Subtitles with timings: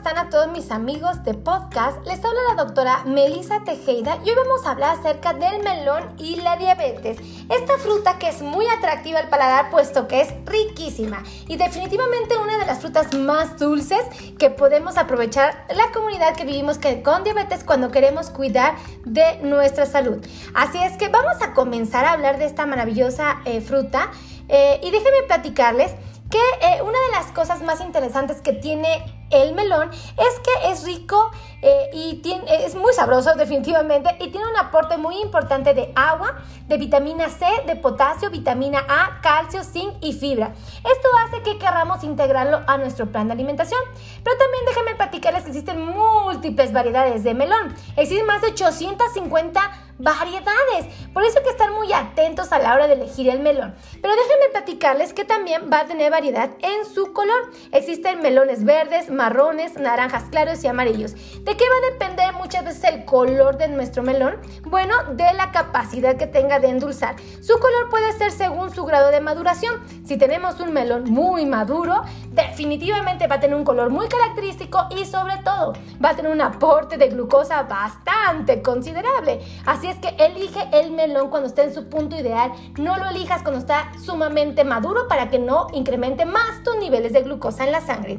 [0.00, 2.04] están a todos mis amigos de podcast?
[2.06, 6.36] Les habla la doctora Melissa Tejeda y hoy vamos a hablar acerca del melón y
[6.36, 7.18] la diabetes.
[7.48, 12.58] Esta fruta que es muy atractiva al paladar puesto que es riquísima y definitivamente una
[12.58, 14.00] de las frutas más dulces
[14.38, 20.24] que podemos aprovechar la comunidad que vivimos con diabetes cuando queremos cuidar de nuestra salud.
[20.54, 24.10] Así es que vamos a comenzar a hablar de esta maravillosa eh, fruta
[24.48, 25.92] eh, y déjenme platicarles
[26.30, 30.84] que eh, una de las cosas más interesantes que tiene el melón es que es
[30.84, 31.30] rico
[31.62, 36.38] eh, y tiene, es muy sabroso definitivamente y tiene un aporte muy importante de agua,
[36.66, 40.54] de vitamina C, de potasio, vitamina A, calcio, zinc y fibra.
[40.76, 43.80] Esto hace que queramos integrarlo a nuestro plan de alimentación.
[44.22, 47.74] Pero también déjenme platicarles que existen múltiples variedades de melón.
[47.96, 50.86] Existen más de 850 variedades.
[51.12, 53.74] Por eso hay que estar muy atentos a la hora de elegir el melón.
[54.00, 57.50] Pero déjenme platicarles que también va a tener variedad en su color.
[57.72, 61.12] Existen melones verdes, marrones, naranjas claros y amarillos.
[61.12, 64.38] ¿De qué va a depender muchas veces el color de nuestro melón?
[64.64, 67.16] Bueno, de la capacidad que tenga de endulzar.
[67.42, 69.74] Su color puede ser según su grado de maduración.
[70.06, 75.04] Si tenemos un melón muy maduro, definitivamente va a tener un color muy característico y
[75.04, 79.40] sobre todo va a tener un aporte de glucosa bastante considerable.
[79.66, 82.52] Así es que elige el melón cuando esté en su punto ideal.
[82.78, 87.20] No lo elijas cuando está sumamente maduro para que no incremente más tus niveles de
[87.20, 88.18] glucosa en la sangre.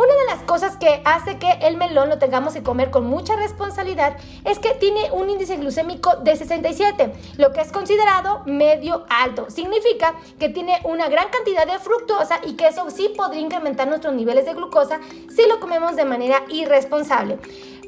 [0.00, 3.36] Una de las cosas que hace que el melón lo tengamos que comer con mucha
[3.36, 9.50] responsabilidad es que tiene un índice glucémico de 67, lo que es considerado medio alto.
[9.50, 14.14] Significa que tiene una gran cantidad de fructosa y que eso sí podría incrementar nuestros
[14.14, 17.38] niveles de glucosa si lo comemos de manera irresponsable.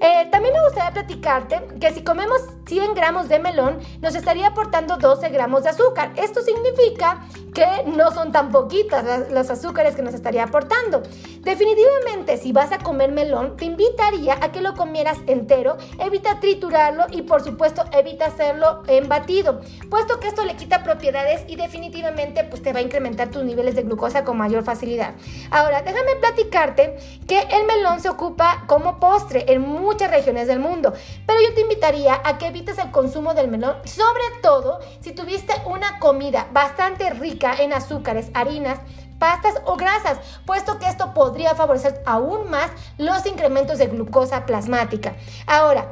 [0.00, 4.96] Eh, también me gustaría platicarte que si comemos 100 gramos de melón, nos estaría aportando
[4.96, 6.12] 12 gramos de azúcar.
[6.16, 11.02] Esto significa que no son tan poquitas los azúcares que nos estaría aportando.
[11.40, 17.04] Definitivamente, si vas a comer melón, te invitaría a que lo comieras entero, evita triturarlo
[17.10, 19.60] y por supuesto evita hacerlo en batido,
[19.90, 23.74] puesto que esto le quita propiedades y definitivamente pues te va a incrementar tus niveles
[23.74, 25.14] de glucosa con mayor facilidad.
[25.50, 30.92] Ahora, déjame platicarte que el melón se ocupa como postre en muchas regiones del mundo,
[31.26, 35.52] pero yo te invitaría a que evites el consumo del melón, sobre todo si tuviste
[35.66, 38.78] una comida bastante rica en azúcares, harinas,
[39.18, 45.14] pastas o grasas, puesto que esto podría favorecer aún más los incrementos de glucosa plasmática.
[45.46, 45.90] Ahora,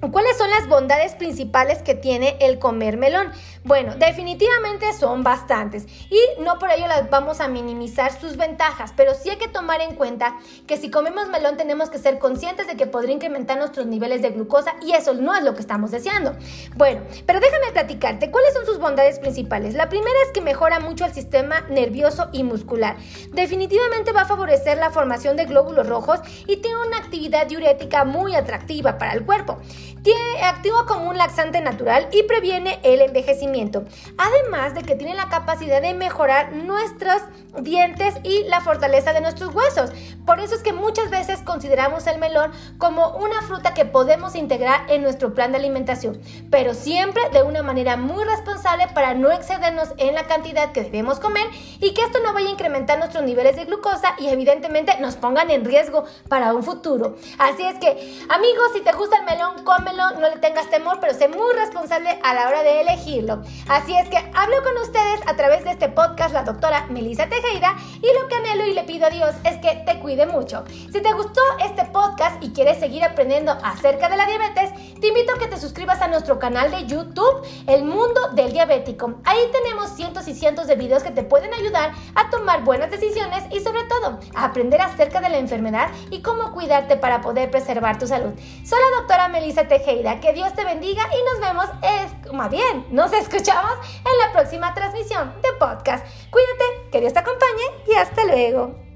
[0.00, 3.32] ¿Cuáles son las bondades principales que tiene el comer melón?
[3.64, 9.12] Bueno, definitivamente son bastantes y no por ello las vamos a minimizar sus ventajas, pero
[9.12, 10.36] sí hay que tomar en cuenta
[10.68, 14.30] que si comemos melón tenemos que ser conscientes de que podría incrementar nuestros niveles de
[14.30, 16.36] glucosa y eso no es lo que estamos deseando.
[16.76, 19.74] Bueno, pero déjame platicarte cuáles son sus bondades principales.
[19.74, 22.96] La primera es que mejora mucho el sistema nervioso y muscular.
[23.32, 28.36] Definitivamente va a favorecer la formación de glóbulos rojos y tiene una actividad diurética muy
[28.36, 29.58] atractiva para el cuerpo.
[30.02, 33.84] Tiene, actúa como un laxante natural y previene el envejecimiento.
[34.16, 37.22] Además de que tiene la capacidad de mejorar nuestros
[37.60, 39.90] dientes y la fortaleza de nuestros huesos.
[40.24, 44.82] Por eso es que muchas veces consideramos el melón como una fruta que podemos integrar
[44.88, 49.88] en nuestro plan de alimentación, pero siempre de una manera muy responsable para no excedernos
[49.96, 51.46] en la cantidad que debemos comer
[51.80, 55.50] y que esto no vaya a incrementar nuestros niveles de glucosa y evidentemente nos pongan
[55.50, 57.16] en riesgo para un futuro.
[57.38, 57.90] Así es que,
[58.28, 62.18] amigos, si te gusta el melón, come no le tengas temor, pero sé muy responsable
[62.22, 63.42] a la hora de elegirlo.
[63.68, 67.76] Así es que hablo con ustedes a través de este podcast la doctora Melissa Tejeda
[67.96, 70.64] y lo que anhelo y le pido a Dios es que te cuide mucho.
[70.68, 75.34] Si te gustó este podcast y quieres seguir aprendiendo acerca de la diabetes, te invito
[75.34, 79.14] a que te suscribas a nuestro canal de YouTube, El Mundo del Diabético.
[79.24, 83.44] Ahí tenemos cientos y cientos de videos que te pueden ayudar a tomar buenas decisiones
[83.50, 87.98] y sobre todo a aprender acerca de la enfermedad y cómo cuidarte para poder preservar
[87.98, 88.32] tu salud.
[88.64, 92.86] Soy la doctora Melissa Tejeda que Dios te bendiga y nos vemos, es, más bien,
[92.90, 96.06] nos escuchamos en la próxima transmisión de podcast.
[96.30, 98.87] Cuídate, que Dios te acompañe y hasta luego.